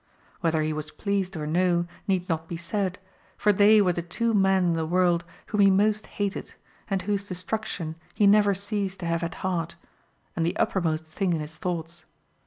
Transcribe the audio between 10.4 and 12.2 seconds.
the uppermost thing in his thoughts.